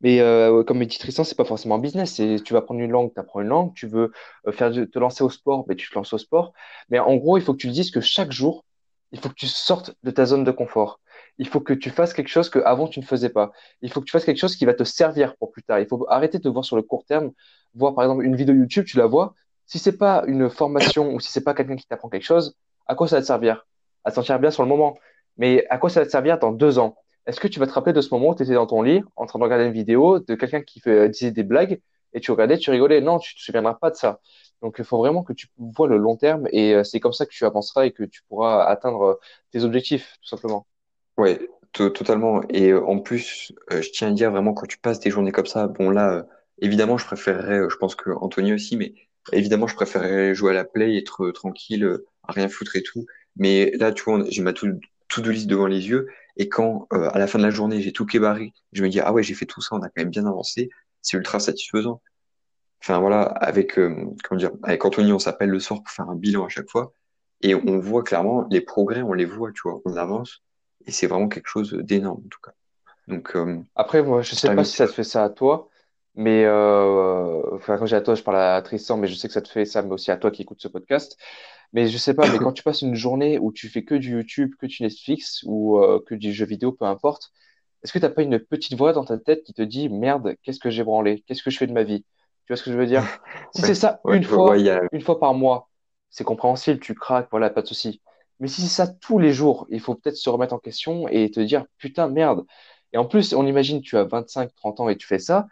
Mais 0.01 0.19
euh, 0.19 0.63
comme 0.63 0.83
dit 0.83 0.97
Tristan, 0.97 1.23
c'est 1.23 1.35
pas 1.35 1.45
forcément 1.45 1.75
un 1.75 1.79
business. 1.79 2.15
Tu 2.15 2.53
vas 2.53 2.61
prendre 2.61 2.79
une 2.79 2.91
langue, 2.91 3.13
tu 3.13 3.19
apprends 3.19 3.41
une 3.41 3.47
langue. 3.47 3.73
Tu 3.75 3.87
veux 3.87 4.11
euh, 4.47 4.51
faire 4.51 4.71
te 4.71 4.99
lancer 4.99 5.23
au 5.23 5.29
sport, 5.29 5.65
mais 5.67 5.75
tu 5.75 5.89
te 5.89 5.95
lances 5.95 6.13
au 6.13 6.17
sport. 6.17 6.53
Mais 6.89 6.99
en 6.99 7.15
gros, 7.15 7.37
il 7.37 7.43
faut 7.43 7.53
que 7.53 7.59
tu 7.59 7.67
dises 7.69 7.91
que 7.91 8.01
chaque 8.01 8.31
jour, 8.31 8.65
il 9.11 9.19
faut 9.19 9.29
que 9.29 9.35
tu 9.35 9.47
sortes 9.47 9.93
de 10.03 10.11
ta 10.11 10.25
zone 10.25 10.43
de 10.43 10.51
confort. 10.51 10.99
Il 11.37 11.47
faut 11.47 11.59
que 11.59 11.73
tu 11.73 11.89
fasses 11.89 12.13
quelque 12.13 12.29
chose 12.29 12.49
que 12.49 12.59
avant 12.59 12.87
tu 12.87 12.99
ne 12.99 13.05
faisais 13.05 13.29
pas. 13.29 13.51
Il 13.81 13.91
faut 13.91 13.99
que 13.99 14.05
tu 14.05 14.11
fasses 14.11 14.25
quelque 14.25 14.39
chose 14.39 14.55
qui 14.55 14.65
va 14.65 14.73
te 14.73 14.83
servir 14.83 15.35
pour 15.37 15.51
plus 15.51 15.63
tard. 15.63 15.79
Il 15.79 15.87
faut 15.87 16.05
arrêter 16.09 16.39
de 16.39 16.43
te 16.43 16.49
voir 16.49 16.65
sur 16.65 16.75
le 16.75 16.81
court 16.81 17.05
terme. 17.05 17.31
Voir 17.75 17.93
par 17.93 18.03
exemple 18.05 18.23
une 18.25 18.35
vidéo 18.35 18.55
YouTube, 18.55 18.85
tu 18.85 18.97
la 18.97 19.05
vois. 19.05 19.35
Si 19.67 19.79
c'est 19.79 19.97
pas 19.97 20.23
une 20.27 20.49
formation 20.49 21.13
ou 21.13 21.19
si 21.19 21.31
c'est 21.31 21.43
pas 21.43 21.53
quelqu'un 21.53 21.75
qui 21.75 21.85
t'apprend 21.85 22.09
quelque 22.09 22.23
chose, 22.23 22.55
à 22.87 22.95
quoi 22.95 23.07
ça 23.07 23.17
va 23.17 23.21
te 23.21 23.27
servir? 23.27 23.65
À 24.03 24.09
te 24.11 24.15
sentir 24.15 24.39
bien 24.39 24.51
sur 24.51 24.63
le 24.63 24.69
moment. 24.69 24.97
Mais 25.37 25.65
à 25.69 25.77
quoi 25.77 25.89
ça 25.89 26.01
va 26.01 26.05
te 26.05 26.11
servir 26.11 26.39
dans 26.39 26.51
deux 26.51 26.79
ans? 26.79 26.95
Est-ce 27.25 27.39
que 27.39 27.47
tu 27.47 27.59
vas 27.59 27.67
te 27.67 27.73
rappeler 27.73 27.93
de 27.93 28.01
ce 28.01 28.13
moment 28.13 28.29
où 28.29 28.35
tu 28.35 28.43
étais 28.43 28.53
dans 28.53 28.67
ton 28.67 28.81
lit 28.81 29.01
en 29.15 29.25
train 29.25 29.39
de 29.39 29.43
regarder 29.43 29.65
une 29.65 29.73
vidéo 29.73 30.19
de 30.19 30.35
quelqu'un 30.35 30.61
qui 30.61 30.79
fait, 30.79 31.09
disait 31.09 31.31
des 31.31 31.43
blagues 31.43 31.79
et 32.13 32.19
tu 32.19 32.31
regardais, 32.31 32.57
tu 32.57 32.71
rigolais? 32.71 33.01
Non, 33.01 33.19
tu 33.19 33.35
te 33.35 33.41
souviendras 33.41 33.75
pas 33.75 33.89
de 33.89 33.95
ça. 33.95 34.19
Donc 34.61 34.75
il 34.77 34.85
faut 34.85 34.97
vraiment 34.97 35.23
que 35.23 35.33
tu 35.33 35.47
vois 35.57 35.87
le 35.87 35.97
long 35.97 36.17
terme 36.17 36.47
et 36.51 36.75
euh, 36.75 36.83
c'est 36.83 36.99
comme 36.99 37.13
ça 37.13 37.25
que 37.25 37.31
tu 37.31 37.45
avanceras 37.45 37.85
et 37.85 37.91
que 37.91 38.03
tu 38.03 38.21
pourras 38.27 38.63
atteindre 38.65 39.01
euh, 39.03 39.19
tes 39.51 39.63
objectifs, 39.63 40.17
tout 40.21 40.29
simplement. 40.29 40.67
Oui, 41.17 41.39
totalement. 41.73 42.41
Et 42.49 42.69
euh, 42.69 42.85
en 42.85 42.99
plus, 42.99 43.53
je 43.69 43.89
tiens 43.91 44.09
à 44.09 44.11
dire 44.11 44.31
vraiment 44.31 44.53
quand 44.53 44.67
tu 44.67 44.77
passes 44.77 44.99
des 44.99 45.09
journées 45.09 45.31
comme 45.31 45.45
ça, 45.45 45.67
bon 45.67 45.89
là, 45.89 46.25
évidemment, 46.59 46.97
je 46.97 47.05
préférerais, 47.05 47.69
je 47.69 47.75
pense 47.77 47.95
que 47.95 48.11
Anthony 48.11 48.53
aussi, 48.53 48.77
mais 48.77 48.93
évidemment, 49.31 49.67
je 49.67 49.75
préférerais 49.75 50.35
jouer 50.35 50.51
à 50.51 50.53
la 50.53 50.65
play, 50.65 50.97
être 50.97 51.31
tranquille, 51.31 51.97
à 52.27 52.31
rien 52.31 52.47
foutre 52.47 52.75
et 52.75 52.83
tout. 52.83 53.05
Mais 53.35 53.71
là, 53.77 53.91
tu 53.91 54.03
vois, 54.03 54.23
j'ai 54.29 54.41
ma 54.41 54.53
tout, 54.53 54.79
tout 55.11 55.21
de 55.21 55.29
liste 55.29 55.47
devant 55.47 55.67
les 55.67 55.89
yeux 55.89 56.07
et 56.37 56.47
quand, 56.47 56.87
euh, 56.93 57.09
à 57.11 57.19
la 57.19 57.27
fin 57.27 57.37
de 57.37 57.43
la 57.43 57.49
journée, 57.49 57.81
j'ai 57.81 57.91
tout 57.91 58.05
kébarré, 58.05 58.53
je 58.71 58.81
me 58.81 58.89
dis, 58.89 59.01
ah 59.01 59.11
ouais, 59.11 59.23
j'ai 59.23 59.33
fait 59.33 59.45
tout 59.45 59.61
ça, 59.61 59.75
on 59.75 59.81
a 59.81 59.87
quand 59.89 59.97
même 59.97 60.09
bien 60.09 60.25
avancé, 60.25 60.69
c'est 61.01 61.17
ultra 61.17 61.39
satisfaisant. 61.39 62.01
Enfin 62.81 62.99
voilà, 62.99 63.23
avec, 63.23 63.77
euh, 63.77 63.93
comment 64.23 64.39
dire, 64.39 64.51
avec 64.63 64.83
Anthony, 64.85 65.11
on 65.11 65.19
s'appelle 65.19 65.49
le 65.49 65.59
soir 65.59 65.83
pour 65.83 65.91
faire 65.91 66.09
un 66.09 66.15
bilan 66.15 66.45
à 66.45 66.49
chaque 66.49 66.69
fois, 66.69 66.93
et 67.41 67.53
on 67.53 67.79
voit 67.79 68.03
clairement 68.03 68.47
les 68.49 68.61
progrès, 68.61 69.01
on 69.01 69.13
les 69.13 69.25
voit, 69.25 69.51
tu 69.51 69.61
vois, 69.65 69.81
on 69.83 69.97
avance, 69.97 70.41
et 70.85 70.91
c'est 70.91 71.07
vraiment 71.07 71.27
quelque 71.27 71.49
chose 71.49 71.73
d'énorme 71.73 72.23
en 72.25 72.29
tout 72.29 72.39
cas. 72.41 72.53
Donc, 73.07 73.35
euh, 73.35 73.59
Après, 73.75 74.01
moi, 74.01 74.21
je 74.21 74.33
sais 74.33 74.55
pas 74.55 74.63
si 74.63 74.77
ça 74.77 74.87
te 74.87 74.93
fait 74.93 75.03
ça 75.03 75.25
à 75.25 75.29
toi, 75.29 75.67
mais 76.15 76.47
enfin, 76.47 77.77
quand 77.77 77.85
j'ai 77.85 77.95
à 77.95 78.01
toi, 78.01 78.15
je 78.15 78.23
parle 78.23 78.37
à 78.37 78.61
Tristan, 78.61 78.97
mais 78.97 79.07
je 79.07 79.15
sais 79.15 79.27
que 79.27 79.33
ça 79.33 79.41
te 79.41 79.49
fait 79.49 79.65
ça, 79.65 79.81
mais 79.81 79.91
aussi 79.91 80.11
à 80.11 80.17
toi 80.17 80.31
qui 80.31 80.41
écoutes 80.41 80.61
ce 80.61 80.67
podcast. 80.67 81.17
Mais 81.73 81.87
je 81.87 81.97
sais 81.97 82.13
pas, 82.13 82.29
mais 82.29 82.37
quand 82.37 82.51
tu 82.51 82.63
passes 82.63 82.81
une 82.81 82.95
journée 82.95 83.39
où 83.39 83.51
tu 83.53 83.69
fais 83.69 83.83
que 83.83 83.95
du 83.95 84.11
YouTube, 84.11 84.53
que 84.59 84.65
du 84.65 84.83
Netflix 84.83 85.41
ou 85.45 85.79
euh, 85.79 86.01
que 86.05 86.15
du 86.15 86.33
jeu 86.33 86.45
vidéo, 86.45 86.73
peu 86.73 86.85
importe, 86.85 87.31
est-ce 87.83 87.93
que 87.93 87.99
t'as 87.99 88.09
pas 88.09 88.23
une 88.23 88.39
petite 88.39 88.77
voix 88.77 88.93
dans 88.93 89.05
ta 89.05 89.17
tête 89.17 89.43
qui 89.43 89.53
te 89.53 89.61
dit 89.61 89.89
merde, 89.89 90.35
qu'est-ce 90.43 90.59
que 90.59 90.69
j'ai 90.69 90.83
branlé, 90.83 91.23
qu'est-ce 91.27 91.43
que 91.43 91.49
je 91.49 91.57
fais 91.57 91.67
de 91.67 91.73
ma 91.73 91.83
vie? 91.83 92.03
Tu 92.45 92.53
vois 92.53 92.57
ce 92.57 92.63
que 92.63 92.71
je 92.71 92.77
veux 92.77 92.85
dire? 92.85 93.03
Si 93.55 93.61
c'est 93.61 93.75
ça 93.75 94.01
une 94.09 94.23
fois, 94.23 94.57
une 94.91 95.01
fois 95.01 95.19
par 95.19 95.33
mois, 95.33 95.69
c'est 96.09 96.23
compréhensible, 96.25 96.79
tu 96.79 96.93
craques, 96.93 97.27
voilà, 97.31 97.49
pas 97.49 97.61
de 97.61 97.67
souci. 97.67 98.01
Mais 98.39 98.47
si 98.47 98.61
c'est 98.61 98.67
ça 98.67 98.87
tous 98.87 99.19
les 99.19 99.31
jours, 99.31 99.65
il 99.69 99.79
faut 99.79 99.95
peut-être 99.95 100.17
se 100.17 100.29
remettre 100.29 100.53
en 100.53 100.59
question 100.59 101.07
et 101.07 101.31
te 101.31 101.39
dire 101.39 101.65
putain 101.77 102.07
merde. 102.09 102.45
Et 102.93 102.97
en 102.97 103.05
plus, 103.05 103.33
on 103.33 103.45
imagine 103.47 103.81
tu 103.81 103.97
as 103.97 104.03
25, 104.03 104.53
30 104.55 104.79
ans 104.81 104.89
et 104.89 104.97
tu 104.97 105.07
fais 105.07 105.19
ça. 105.19 105.47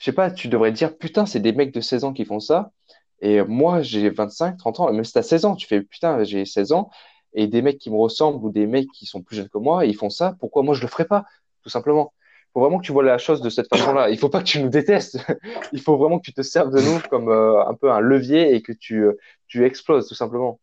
Je 0.00 0.06
sais 0.06 0.12
pas, 0.12 0.30
tu 0.32 0.48
devrais 0.48 0.72
dire 0.72 0.98
putain, 0.98 1.26
c'est 1.26 1.40
des 1.40 1.52
mecs 1.52 1.72
de 1.72 1.80
16 1.80 2.04
ans 2.04 2.12
qui 2.12 2.24
font 2.24 2.40
ça. 2.40 2.72
Et 3.20 3.42
moi, 3.42 3.82
j'ai 3.82 4.10
25, 4.10 4.56
30 4.58 4.80
ans, 4.80 4.92
même 4.92 5.04
si 5.04 5.12
t'as 5.12 5.22
16 5.22 5.44
ans, 5.44 5.54
tu 5.56 5.66
fais 5.68 5.82
putain, 5.82 6.24
j'ai 6.24 6.44
16 6.46 6.72
ans, 6.72 6.90
et 7.34 7.46
des 7.46 7.62
mecs 7.62 7.78
qui 7.78 7.90
me 7.90 7.96
ressemblent 7.96 8.44
ou 8.44 8.50
des 8.50 8.66
mecs 8.66 8.90
qui 8.92 9.06
sont 9.06 9.22
plus 9.22 9.36
jeunes 9.36 9.48
que 9.48 9.58
moi, 9.58 9.86
ils 9.86 9.94
font 9.96 10.10
ça, 10.10 10.36
pourquoi 10.40 10.62
moi 10.62 10.74
je 10.74 10.82
le 10.82 10.88
ferais 10.88 11.06
pas? 11.06 11.24
tout 11.62 11.70
simplement? 11.70 12.12
Il 12.48 12.52
faut 12.54 12.60
vraiment 12.60 12.78
que 12.78 12.84
tu 12.84 12.92
vois 12.92 13.04
la 13.04 13.18
chose 13.18 13.42
de 13.42 13.50
cette 13.50 13.68
façon-là. 13.68 14.10
Il 14.10 14.18
faut 14.18 14.28
pas 14.28 14.40
que 14.40 14.44
tu 14.44 14.60
nous 14.60 14.68
détestes. 14.68 15.18
Il 15.72 15.80
faut 15.80 15.96
vraiment 15.96 16.18
que 16.18 16.24
tu 16.24 16.32
te 16.32 16.42
serves 16.42 16.72
de 16.74 16.80
nous 16.80 17.00
comme 17.08 17.28
euh, 17.28 17.64
un 17.64 17.74
peu 17.74 17.92
un 17.92 18.00
levier 18.00 18.54
et 18.54 18.62
que 18.62 18.72
tu, 18.72 19.04
euh, 19.04 19.16
tu 19.46 19.64
exploses, 19.64 20.08
tout 20.08 20.16
simplement. 20.16 20.58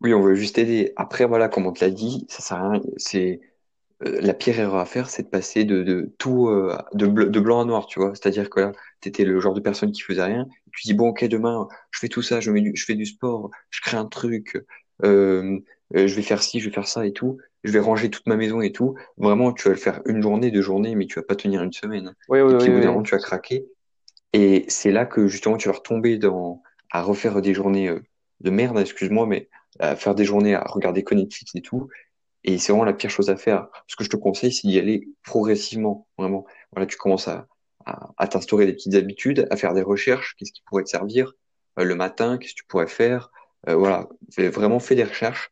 Oui, 0.00 0.12
on 0.12 0.20
veut 0.20 0.34
juste 0.34 0.58
aider. 0.58 0.92
Après, 0.96 1.24
voilà, 1.24 1.48
comme 1.48 1.66
on 1.66 1.72
te 1.72 1.84
l'a 1.84 1.90
dit, 1.90 2.26
ça 2.28 2.42
sert 2.42 2.56
à 2.56 2.70
rien. 2.70 2.82
C'est 2.96 3.40
la 4.00 4.34
pire 4.34 4.58
erreur 4.60 4.76
à 4.76 4.86
faire, 4.86 5.10
c'est 5.10 5.24
de 5.24 5.28
passer 5.28 5.64
de, 5.64 5.82
de 5.82 6.12
tout 6.18 6.48
euh, 6.48 6.76
de, 6.94 7.06
de 7.06 7.40
blanc 7.40 7.60
à 7.60 7.64
noir, 7.64 7.86
tu 7.86 7.98
vois. 8.00 8.14
C'est-à-dire 8.14 8.48
que 8.50 8.60
là, 8.60 8.72
tu 9.00 9.08
étais 9.08 9.24
le 9.24 9.40
genre 9.40 9.54
de 9.54 9.60
personne 9.60 9.92
qui 9.92 10.02
faisait 10.02 10.22
rien. 10.22 10.46
Tu 10.72 10.86
dis 10.86 10.94
bon, 10.94 11.08
ok, 11.08 11.24
demain, 11.26 11.68
je 11.90 11.98
fais 11.98 12.08
tout 12.08 12.22
ça, 12.22 12.40
je 12.40 12.50
mets 12.50 12.60
du, 12.60 12.72
je 12.76 12.84
fais 12.84 12.94
du 12.94 13.06
sport, 13.06 13.50
je 13.70 13.80
crée 13.80 13.96
un 13.96 14.06
truc, 14.06 14.56
euh, 15.04 15.58
euh, 15.96 16.06
je 16.06 16.14
vais 16.14 16.22
faire 16.22 16.42
ci, 16.42 16.60
je 16.60 16.68
vais 16.68 16.74
faire 16.74 16.86
ça 16.86 17.06
et 17.06 17.12
tout. 17.12 17.38
Je 17.64 17.72
vais 17.72 17.80
ranger 17.80 18.08
toute 18.10 18.26
ma 18.26 18.36
maison 18.36 18.60
et 18.60 18.72
tout. 18.72 18.94
Vraiment, 19.16 19.52
tu 19.52 19.64
vas 19.64 19.70
le 19.74 19.80
faire 19.80 20.00
une 20.06 20.22
journée, 20.22 20.50
deux 20.52 20.62
journées, 20.62 20.94
mais 20.94 21.06
tu 21.06 21.16
vas 21.16 21.24
pas 21.24 21.34
tenir 21.36 21.62
une 21.62 21.72
semaine. 21.72 22.14
Oui, 22.28 22.40
Et 22.46 22.54
oui, 22.54 22.54
puis 22.54 22.70
oui, 22.70 22.70
au 22.70 22.74
bout 22.74 22.80
d'un 22.80 22.90
oui. 22.90 22.92
moment, 22.92 23.02
tu 23.02 23.12
vas 23.12 23.20
craquer. 23.20 23.66
Et 24.32 24.64
c'est 24.68 24.90
là 24.90 25.06
que 25.06 25.26
justement, 25.26 25.56
tu 25.56 25.68
vas 25.68 25.74
retomber 25.74 26.18
dans 26.18 26.62
à 26.90 27.02
refaire 27.02 27.40
des 27.42 27.54
journées 27.54 27.88
euh, 27.88 28.00
de 28.40 28.50
merde, 28.50 28.78
excuse-moi, 28.78 29.26
mais 29.26 29.48
à 29.78 29.96
faire 29.96 30.14
des 30.14 30.24
journées 30.24 30.54
à 30.54 30.64
regarder 30.66 31.04
Netflix 31.12 31.54
et 31.54 31.62
tout. 31.62 31.88
Et 32.44 32.58
c'est 32.58 32.72
vraiment 32.72 32.84
la 32.84 32.92
pire 32.94 33.10
chose 33.10 33.30
à 33.30 33.36
faire. 33.36 33.68
Ce 33.86 33.96
que 33.96 34.04
je 34.04 34.08
te 34.10 34.16
conseille, 34.16 34.52
c'est 34.52 34.68
d'y 34.68 34.78
aller 34.78 35.08
progressivement, 35.24 36.06
vraiment. 36.18 36.46
Voilà, 36.72 36.86
tu 36.86 36.96
commences 36.96 37.28
à, 37.28 37.46
à, 37.84 38.10
à 38.16 38.28
t'instaurer 38.28 38.66
des 38.66 38.72
petites 38.72 38.94
habitudes, 38.94 39.46
à 39.50 39.56
faire 39.56 39.74
des 39.74 39.82
recherches, 39.82 40.34
qu'est-ce 40.38 40.52
qui 40.52 40.62
pourrait 40.66 40.84
te 40.84 40.88
servir 40.90 41.32
euh, 41.78 41.84
le 41.84 41.94
matin, 41.94 42.38
qu'est-ce 42.38 42.54
que 42.54 42.58
tu 42.60 42.64
pourrais 42.66 42.86
faire. 42.86 43.30
Euh, 43.68 43.74
voilà, 43.74 44.08
Fais- 44.32 44.48
vraiment 44.48 44.78
fais 44.78 44.94
des 44.94 45.04
recherches, 45.04 45.50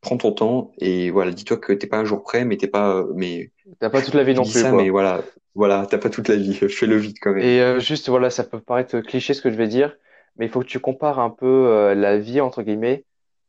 prends 0.00 0.16
ton 0.16 0.32
temps 0.32 0.72
et 0.78 1.10
voilà, 1.10 1.32
dis-toi 1.32 1.56
que 1.56 1.72
t'es 1.72 1.86
pas 1.86 1.98
un 1.98 2.04
jour 2.04 2.22
prêt, 2.22 2.44
mais 2.44 2.56
t'es 2.56 2.68
pas, 2.68 2.96
euh, 2.96 3.12
mais 3.14 3.50
T'as 3.80 3.90
pas 3.90 4.02
toute 4.02 4.14
la 4.14 4.24
vie 4.24 4.34
non 4.34 4.44
plus, 4.44 4.60
ça, 4.60 4.72
mais 4.72 4.90
voilà, 4.90 5.22
voilà, 5.54 5.86
t'as 5.88 5.98
pas 5.98 6.10
toute 6.10 6.28
la 6.28 6.36
vie. 6.36 6.54
Fais-le 6.68 6.96
vite 6.96 7.18
quand 7.20 7.32
même. 7.32 7.42
Et 7.42 7.60
euh, 7.60 7.80
juste, 7.80 8.08
voilà, 8.08 8.30
ça 8.30 8.44
peut 8.44 8.60
paraître 8.60 9.00
cliché 9.00 9.34
ce 9.34 9.42
que 9.42 9.50
je 9.50 9.56
vais 9.56 9.68
dire, 9.68 9.96
mais 10.36 10.46
il 10.46 10.48
faut 10.50 10.60
que 10.60 10.66
tu 10.66 10.80
compares 10.80 11.18
un 11.18 11.30
peu 11.30 11.46
euh, 11.46 11.94
la 11.94 12.18
vie, 12.18 12.40
entre 12.40 12.62
guillemets, 12.62 13.04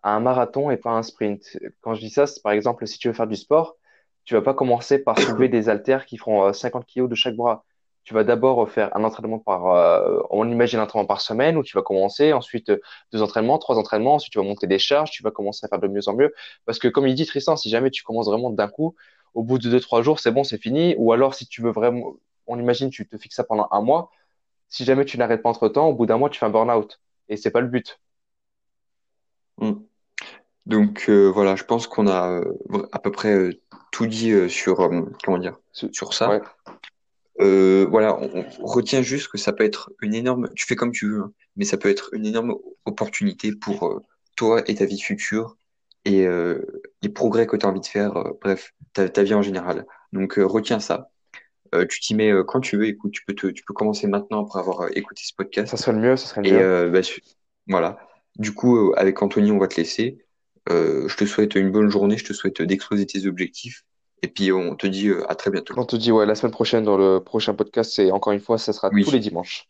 à 0.06 0.12
un 0.16 0.20
marathon 0.20 0.70
et 0.70 0.78
pas 0.78 0.92
un 0.92 1.04
sprint. 1.04 1.58
Quand 1.82 1.96
je 1.96 2.00
dis 2.02 2.12
ça, 2.12 2.28
c'est 2.28 2.42
par 2.44 2.52
exemple, 2.54 2.88
si 2.88 3.00
tu 3.00 3.08
veux 3.08 3.14
faire 3.14 3.28
du 3.28 3.36
sport, 3.36 3.76
tu 4.24 4.36
vas 4.36 4.42
pas 4.42 4.54
commencer 4.54 5.00
par 5.00 5.20
soulever 5.20 5.50
des 5.50 5.68
haltères 5.68 6.06
qui 6.06 6.18
feront 6.18 6.46
euh, 6.46 6.54
50 6.54 6.86
kilos 6.86 7.10
de 7.10 7.16
chaque 7.16 7.36
bras. 7.36 7.66
Tu 8.04 8.14
vas 8.14 8.24
d'abord 8.24 8.70
faire 8.70 8.96
un 8.96 9.04
entraînement 9.04 9.40
par, 9.40 9.68
euh, 9.68 10.20
on 10.30 10.48
imagine 10.50 10.80
un 10.80 10.84
entraînement 10.84 11.08
par 11.08 11.22
semaine 11.22 11.58
où 11.58 11.64
tu 11.64 11.76
vas 11.76 11.82
commencer, 11.82 12.34
ensuite 12.34 12.70
euh, 12.70 12.80
deux 13.12 13.24
entraînements, 13.24 13.58
trois 13.58 13.78
entraînements, 13.80 14.16
ensuite 14.16 14.32
tu 14.32 14.38
vas 14.38 14.46
monter 14.46 14.68
des 14.68 14.78
charges, 14.78 15.10
tu 15.10 15.24
vas 15.24 15.32
commencer 15.32 15.66
à 15.66 15.70
faire 15.70 15.80
de 15.80 15.88
mieux 15.88 16.08
en 16.08 16.14
mieux. 16.14 16.32
Parce 16.66 16.78
que 16.78 16.88
comme 16.88 17.08
il 17.08 17.16
dit 17.16 17.26
Tristan, 17.26 17.58
si 17.58 17.70
jamais 17.70 17.90
tu 17.90 18.04
commences 18.04 18.28
vraiment 18.28 18.52
d'un 18.52 18.68
coup, 18.68 18.96
au 19.34 19.44
bout 19.44 19.58
de 19.58 19.72
deux, 19.72 19.80
trois 19.80 20.04
jours, 20.04 20.20
c'est 20.20 20.32
bon, 20.32 20.44
c'est 20.44 20.60
fini. 20.60 20.94
Ou 21.00 21.14
alors 21.14 21.34
si 21.34 21.48
tu 21.48 21.64
veux 21.64 21.72
vraiment, 21.72 22.14
on 22.46 22.60
imagine, 22.60 22.92
tu 22.92 23.08
te 23.08 23.18
fixes 23.18 23.38
ça 23.38 23.44
pendant 23.44 23.68
un 23.72 23.82
mois. 23.82 24.12
Si 24.70 24.86
jamais 24.86 25.06
tu 25.06 25.18
n'arrêtes 25.18 25.42
pas 25.42 25.50
entre-temps, 25.50 25.88
au 25.88 25.94
bout 25.96 26.06
d'un 26.06 26.18
mois, 26.20 26.30
tu 26.30 26.40
fais 26.40 26.46
un 26.46 26.50
burn-out. 26.52 27.00
Et 27.30 27.38
c'est 27.38 27.52
pas 27.52 27.62
le 27.62 27.68
but. 27.68 28.00
Mm. 29.58 29.95
Donc 30.66 31.06
euh, 31.10 31.28
voilà, 31.30 31.56
je 31.56 31.64
pense 31.64 31.88
qu'on 31.88 32.08
a 32.08 32.30
euh, 32.42 32.88
à 32.92 33.00
peu 33.00 33.12
près 33.12 33.34
euh, 33.34 33.52
tout 33.92 34.08
dit 34.08 34.32
euh, 34.32 34.48
sur 34.50 34.82
euh, 34.82 35.02
comment 35.24 35.38
dire 35.38 35.58
sur 35.92 36.14
ça. 36.14 36.30
Ouais, 36.30 36.42
Euh, 37.42 37.86
voilà, 37.90 38.18
on, 38.20 38.46
on 38.60 38.66
retient 38.66 39.02
juste 39.02 39.28
que 39.28 39.38
ça 39.38 39.52
peut 39.52 39.66
être 39.66 39.92
une 40.02 40.16
énorme, 40.16 40.50
tu 40.56 40.66
fais 40.66 40.76
comme 40.76 40.92
tu 40.94 41.10
veux, 41.10 41.20
hein, 41.20 41.34
mais 41.58 41.66
ça 41.66 41.78
peut 41.78 41.90
être 41.90 42.14
une 42.14 42.26
énorme 42.26 42.56
opportunité 42.86 43.52
pour 43.54 43.88
euh, 43.88 44.00
toi 44.38 44.64
et 44.68 44.76
ta 44.76 44.86
vie 44.86 45.00
future 45.00 45.58
et 46.06 46.26
euh, 46.26 46.62
les 47.02 47.10
progrès 47.10 47.46
que 47.46 47.58
tu 47.58 47.66
as 47.66 47.70
envie 47.70 47.82
de 47.82 47.86
faire, 47.86 48.16
euh, 48.18 48.32
bref, 48.42 48.74
ta, 48.94 49.10
ta 49.10 49.24
vie 49.24 49.34
en 49.34 49.42
général. 49.42 49.86
Donc 50.14 50.40
euh, 50.40 50.46
retiens 50.46 50.80
ça. 50.80 51.10
Euh, 51.74 51.86
tu 51.88 52.00
t'y 52.00 52.16
mets 52.16 52.32
euh, 52.32 52.44
quand 52.44 52.62
tu 52.62 52.78
veux, 52.78 52.88
écoute, 52.88 53.12
tu 53.12 53.24
peux 53.26 53.34
te, 53.36 53.48
tu 53.48 53.64
peux 53.66 53.74
commencer 53.74 54.08
maintenant 54.08 54.44
après 54.44 54.60
avoir 54.60 54.88
écouté 54.98 55.22
ce 55.26 55.34
ça 55.36 55.36
podcast. 55.36 55.76
serait 55.78 55.94
le 55.94 56.00
mieux, 56.00 56.16
ça 56.18 56.28
serait 56.28 56.42
le 56.42 56.48
Et 56.48 56.52
mieux. 56.52 56.62
euh, 56.62 56.90
bah, 56.90 57.02
voilà. 57.68 57.98
Du 58.38 58.54
coup, 58.54 58.78
euh, 58.78 58.94
avec 58.98 59.22
Anthony, 59.22 59.52
on 59.52 59.58
va 59.60 59.68
te 59.68 59.76
laisser. 59.76 60.25
Euh, 60.70 61.08
je 61.08 61.16
te 61.16 61.26
souhaite 61.26 61.56
une 61.56 61.72
bonne 61.72 61.90
journée, 61.90 62.18
je 62.18 62.26
te 62.26 62.34
souhaite 62.34 62.62
d'exploser 62.62 63.06
tes 63.06 63.28
objectifs. 63.28 63.84
Et 64.22 64.28
puis 64.28 64.52
on 64.52 64.76
te 64.76 64.88
dit 64.88 65.10
euh, 65.10 65.30
à 65.30 65.36
très 65.36 65.52
bientôt. 65.52 65.76
On 65.78 65.86
te 65.86 65.96
dit, 65.96 66.12
ouais, 66.12 66.26
la 66.26 66.36
semaine 66.36 66.52
prochaine, 66.52 66.84
dans 66.84 66.98
le 66.98 67.20
prochain 67.20 67.54
podcast, 67.54 67.92
c'est 67.94 68.12
encore 68.12 68.34
une 68.34 68.40
fois, 68.40 68.58
ça 68.58 68.74
sera 68.74 68.90
tous 68.90 69.12
les 69.12 69.20
dimanches. 69.20 69.68